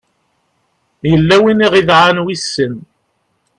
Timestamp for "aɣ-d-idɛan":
1.67-2.23